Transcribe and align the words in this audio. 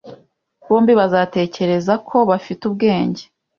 bombi 0.67 0.93
bazatekereza 0.99 1.93
ko 2.07 2.17
bafite 2.29 2.61
ubwenge 2.69 3.23